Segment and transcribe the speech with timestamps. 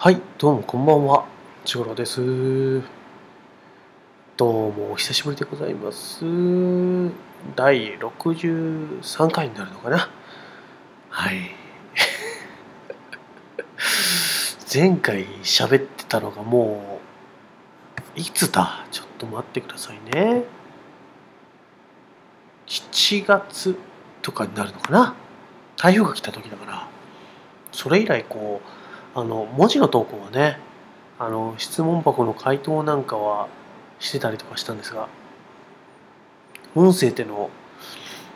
[0.00, 1.26] はい、どうもこんばんは。
[1.64, 2.20] ちごろです。
[4.36, 6.20] どうもお久しぶりでございます。
[7.56, 10.08] 第63回になるのかな。
[11.10, 11.50] はい。
[14.72, 17.00] 前回喋ってたのがも
[18.16, 18.86] う、いつだ？
[18.92, 20.44] ちょっと待ってくださいね。
[22.68, 23.76] 7月
[24.22, 25.16] とかになるのかな。
[25.76, 26.86] 台風が来た時だから。
[27.72, 28.77] それ以来こう、
[29.14, 30.58] あの文字の投稿はね
[31.18, 33.48] あの質問箱の回答なんかは
[33.98, 35.08] してたりとかしたんですが
[36.74, 37.50] 音声での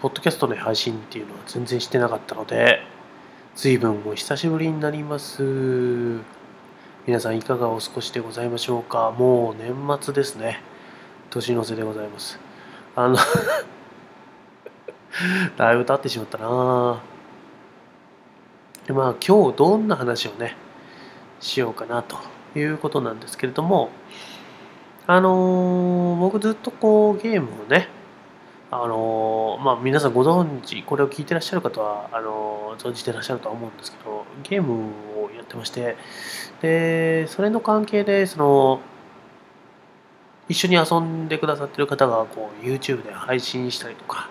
[0.00, 2.80] ポッドキャストの配信っていうのは全然してなかったので
[3.54, 6.18] 随分お久しぶりになります。
[7.06, 9.14] 皆さんいかがお過ごしでございましょうか？
[9.16, 10.60] もう年末ですね。
[11.30, 12.40] 年の瀬でございます。
[12.96, 13.16] あの
[15.56, 17.13] だいぶ経ってしまったなぁ。
[18.86, 20.56] でまあ今日どんな話をね
[21.40, 22.16] しようかなと
[22.58, 23.90] いうことなんですけれども
[25.06, 27.88] あのー僕ずっとこうゲームをね
[28.70, 34.90] あのーまあ皆さんご存知これを聞いてらっしゃる方はあのー存じてらっしゃるとは思うんですけどゲーム
[35.22, 35.96] をやってまして
[36.62, 38.80] でそれの関係でその
[40.48, 44.28] 一緒に遊んでくださってる方がこう YouTube で配信したりとか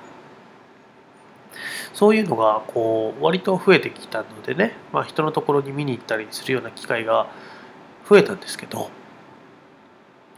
[1.94, 7.28] そういうのがこう割と増えてきたのでね、まあ、人のところに見に行ったりするような機会が
[8.10, 8.90] 増えたんですけど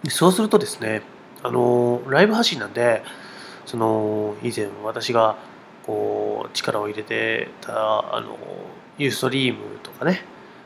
[0.10, 1.02] そうするとですね
[1.42, 3.04] あのライブ配信なんで
[3.66, 5.38] その以前私が
[5.86, 8.38] こう力を入れてたあの
[8.98, 10.22] ユーストリームとかね、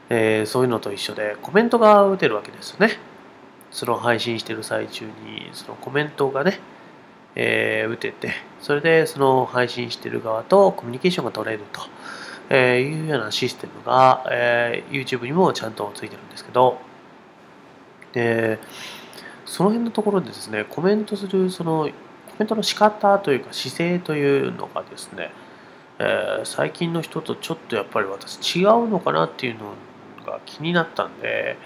[0.09, 2.99] えーそういうのと一緒でコメントが打てるわけですよね。
[3.71, 6.59] その配信してる最中にそのコメントがね
[7.41, 11.81] えー打ててそれでその配信してる側とコミュニケーションが取れると、
[12.49, 16.77] えーいうようなシステムが、えー YouTube にもちゃんとついてるんですけど
[18.11, 18.59] で
[19.45, 21.89] その辺のところでですねコメントするその
[22.27, 25.31] コメントの仕方というか姿勢というのがですね、
[25.99, 29.73] えー最近の人とちょっとやっぱり私違うのかなっていうの
[30.25, 31.57] が気になったんで、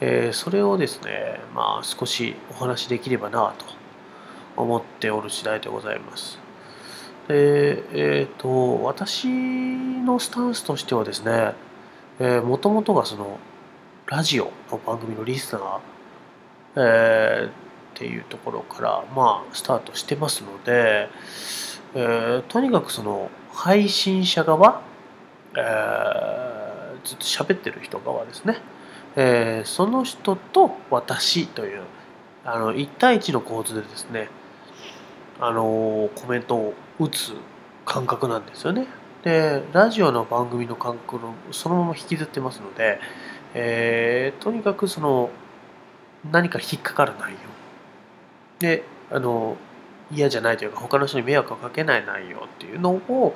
[0.00, 3.79] えーそれをですねまあ少しお話しできればなと
[4.60, 6.38] 思っておる次第でございます。
[7.28, 11.54] で、えっ、と、私のスタンスとしてはですね、
[12.42, 13.38] もともとがその、
[14.06, 15.80] ラジオの番組のリスナー、
[16.76, 17.52] えーっ
[17.94, 21.08] ていうところから、まあ、スタートしてますので、
[21.94, 24.82] えーとにかくその、配信者側、
[25.56, 26.70] えー
[27.04, 28.58] ずっと喋ってる人側ですね、
[29.16, 31.82] えーその人と私という、
[32.44, 34.28] あの、1対1の構図でですね、
[35.40, 37.32] あのコメントを打つ
[37.84, 38.86] 感覚なんですよね。
[39.24, 43.00] でラジオの番組の感覚のそのまま引きずってますので、
[43.54, 45.30] えーとにかくその
[46.30, 47.38] 何か引っかかる内容
[48.60, 49.56] であの
[50.12, 53.34] 嫌じゃないというか他の人に迷惑をかけない内容っていうのを、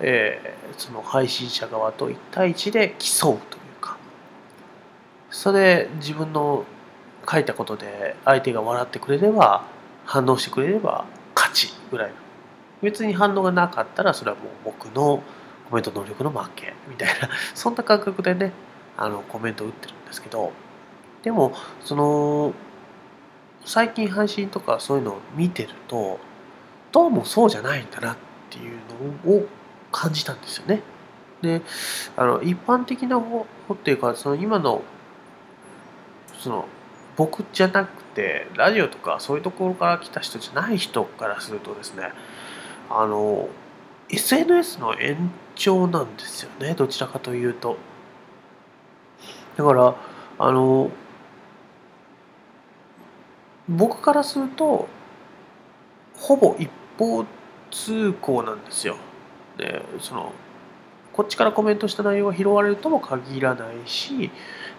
[0.00, 3.96] えーその配信者側と1対1で競うというか
[5.30, 6.64] それで自分の
[7.28, 9.64] 書いたことで相手が笑ってくれれば
[10.04, 11.04] 反応してくれれば
[11.50, 12.16] 勝ちぐらいの
[12.82, 15.22] 別に反応がなかったらそれはもう僕の
[15.68, 18.52] コメント能力の負けみたいな そんな感覚でね
[18.96, 20.52] あのコメントを打ってるんですけど
[21.22, 21.52] でも
[21.84, 22.52] その
[23.64, 26.18] 最近配信とかそういうのを見てると
[26.92, 28.16] どうもそうじゃないんだなっ
[28.48, 28.78] ていう
[29.24, 29.46] のを
[29.92, 30.82] 感じたんですよね。
[31.42, 31.62] で
[32.16, 34.82] あの一般的な方っていうかその今の
[36.38, 36.66] その
[37.20, 42.12] 僕じゃなくてラジオとかそういうところから来た人じゃない人からするとですね
[42.88, 43.50] あの
[44.08, 47.76] SNS の延長なんですよねどちらかというと。
[49.58, 49.94] だから
[50.38, 50.90] あの
[53.68, 54.88] 僕からすると
[56.16, 57.26] ほぼ一方
[57.70, 58.96] 通行なんですよ。
[59.58, 60.32] でその
[61.12, 64.30] こっちからコメントした内容が拾われるとも限らないし、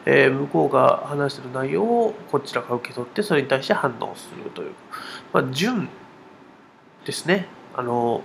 [0.05, 4.71] えー向こうが話してる内容をこちらが受け取ってそれに対して反応するという、
[5.33, 5.89] まあ、順
[7.05, 7.47] ですね。
[7.75, 8.21] あの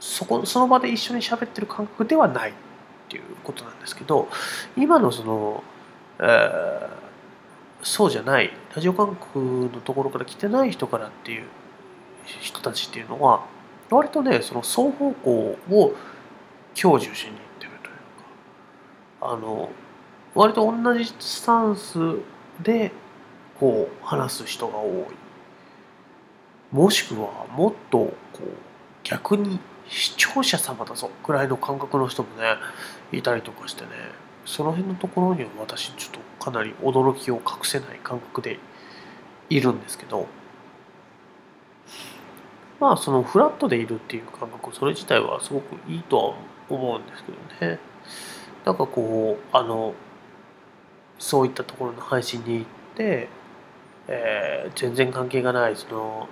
[0.00, 2.54] そこその場で一緒に喋ってる感覚ではないっ
[3.08, 4.28] ていうことなんですけど
[4.76, 5.62] 今のその、
[6.18, 7.02] えー
[7.82, 9.38] そうじゃないラジオ感覚
[9.72, 11.44] のところから来てない人からっていう
[12.40, 13.44] 人たちっていうのは
[13.90, 15.30] 割とねその双方向
[15.70, 15.94] を
[16.74, 17.32] 享受しに
[19.24, 19.70] あの
[20.34, 21.98] 割と同じスタンス
[22.60, 22.90] で
[23.60, 25.04] こう話す人が多い。
[26.72, 28.44] もしくはもっとこう
[29.04, 32.56] 逆に視聴者様だぞくらいの感覚の人もね
[33.12, 33.90] いたりとかしてね。
[34.44, 38.58] その辺のところには私ちょっとかなり驚きを隠せない感覚で
[39.50, 40.26] いるんですけど。
[42.80, 46.34] まあそのフラットでいるっていう感覚それ自体はすごくいいとは
[46.68, 47.30] 思うんですけ
[47.64, 47.78] どね。
[48.64, 49.94] なんかこうあの
[51.18, 52.66] そういったところの配信に行っ
[52.96, 53.28] て、
[54.08, 56.28] えー、全然関係がないその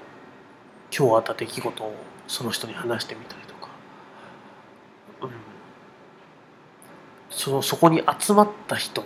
[0.97, 1.94] 今日あった出来事を
[2.27, 3.69] その人に話してみたりとか、
[5.23, 5.31] うん、
[7.31, 9.05] そのそこに集まった人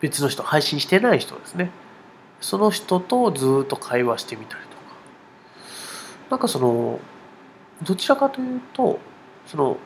[0.00, 1.70] 別の人配信してない人ですね。
[2.40, 4.76] その人とずっと会話してみたりとか。
[6.30, 7.00] なんかその
[7.82, 8.98] どちらかというと
[9.46, 9.78] その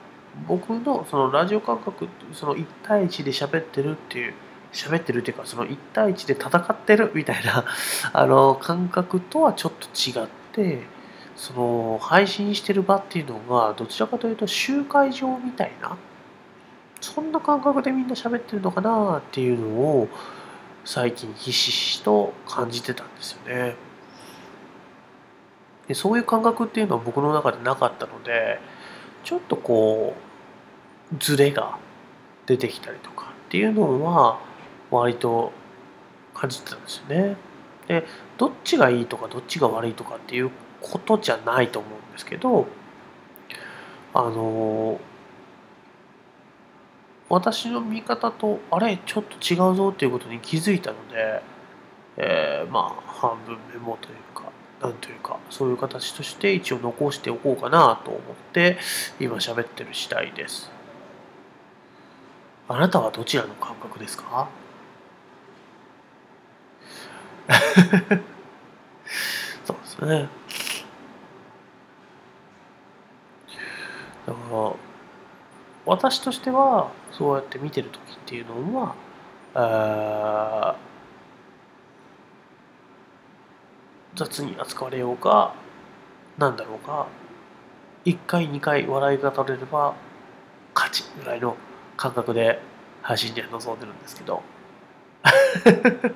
[0.46, 4.34] 僕のそのラジオ感覚その1対1で喋ってるっていう
[4.72, 7.64] 喋ってるっていうかその1対1で戦ってるみたいな
[8.12, 10.82] あの感覚とはちょっと違って
[11.36, 15.96] その配信してる場っていうのがどちらかというと集会場みたいな
[17.00, 20.08] そんな感覚でみんな喋ってるのかなっていうのを
[20.84, 23.74] 最近ひしひしと感じてたんですよね。
[25.88, 28.60] でそういう感覚っていうのは僕の中でなかったので
[29.24, 30.14] ちょっとこ
[31.12, 31.78] うズレが
[32.46, 34.40] 出てきたりとかっていうのは
[34.90, 35.52] 割と
[36.34, 37.36] 感じてたんですよね。
[37.86, 38.06] で
[38.38, 40.50] どっちがいいとかどっちが悪いとかっていう
[40.80, 42.66] ことじゃないと思うんですけど
[44.14, 45.00] あの
[47.28, 51.42] 私の見方とあれちょっと違うぞっていうことに気づいたので、
[52.16, 54.49] えー、まあ半分メモというか
[54.80, 58.20] なんというかそういう形として一応残しておこうかなと思っ
[58.52, 58.78] て
[59.18, 60.70] 今喋ってる次第です。
[62.68, 64.48] あなたはどちらの感覚ですか？
[69.66, 70.28] そうですね。
[74.26, 74.72] だから
[75.86, 78.94] 私としてはそうやって見てる時っていうのは、
[79.54, 80.76] あ
[84.14, 85.54] 雑に扱われようが
[86.38, 87.06] なんだろうが
[88.04, 89.94] 1回2回笑いが取れれば
[90.74, 91.56] 勝ちぐらいの
[91.96, 92.60] 感覚で
[93.02, 94.42] 配信には臨んでるんですけど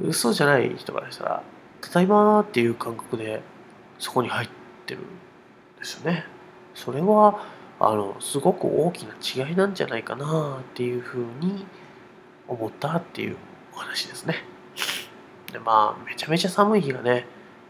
[0.00, 1.42] 嘘じゃない人からしたら
[1.80, 3.42] 「ただいま」っていう感覚で
[3.98, 4.48] そこに入っ
[4.84, 5.04] てるん
[5.78, 6.26] ですよね。
[6.74, 7.40] それは
[7.80, 9.14] あのすごく大きな
[9.48, 11.66] 違いなんじゃないかなっていうふうに
[12.46, 13.36] 思ったっていう
[13.74, 14.55] お話ですね。
[15.56, 17.24] でまあめちゃめちゃ寒い日がね、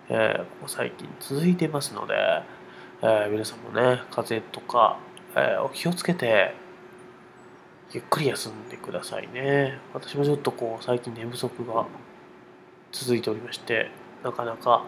[0.09, 2.15] えー、ここ最近続いてますので、
[3.00, 4.99] えー、皆さんもね風邪とか、
[5.37, 6.53] えー、お気をつけて
[7.93, 9.79] ゆっくり休んでくださいね。
[9.94, 11.87] 私もちょっとこう最近寝不足が
[12.91, 13.88] 続いておりまして
[14.25, 14.85] なかなか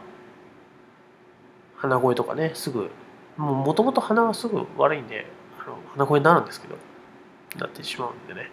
[1.76, 2.90] 鼻声とかねすぐ
[3.36, 5.26] もともと鼻はすぐ悪いんで
[5.60, 6.74] あの鼻声になるんですけど
[7.60, 8.50] なってしまうんでね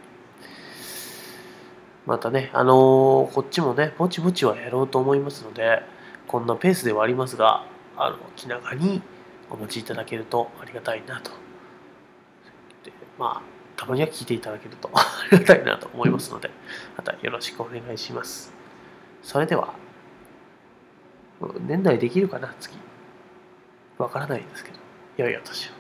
[2.06, 5.82] またねあのー、こっちもねぼちぼちはやろうと思いますので
[6.28, 7.66] こんなペースではありますが
[7.98, 9.02] あの気長に
[9.50, 11.32] お待ちいただけるとありがたいなと。
[12.84, 16.50] でまあたまには聞いていただけると ありがたいなと思いますので
[16.98, 18.54] またよろしくお願いします。
[19.22, 19.74] それでは
[21.68, 22.76] 年内できるかな次。
[23.98, 24.78] わからないですけど。
[25.18, 25.75] 良いお年を